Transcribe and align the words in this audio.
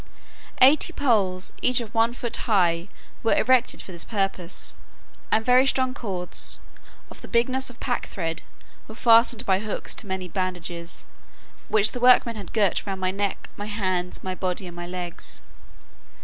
Eighty 0.61 0.91
poles, 0.91 1.53
each 1.61 1.79
of 1.79 1.93
one 1.93 2.11
foot 2.11 2.35
high, 2.35 2.87
were 3.21 3.35
erected 3.35 3.83
for 3.83 3.91
this 3.91 4.03
purpose, 4.03 4.73
and 5.29 5.45
very 5.45 5.67
strong 5.67 5.93
cords, 5.93 6.59
of 7.11 7.21
the 7.21 7.27
bigness 7.27 7.69
of 7.69 7.79
packthread, 7.79 8.41
were 8.87 8.95
fastened 8.95 9.45
by 9.45 9.59
hooks 9.59 9.93
to 9.93 10.07
many 10.07 10.27
bandages, 10.27 11.05
which 11.69 11.91
the 11.91 11.99
workmen 11.99 12.35
had 12.35 12.51
girt 12.51 12.83
round 12.87 12.99
my 12.99 13.11
neck, 13.11 13.47
my 13.55 13.67
hands, 13.67 14.23
my 14.23 14.33
body, 14.33 14.65
and 14.65 14.75
my 14.75 14.87
legs. 14.87 15.43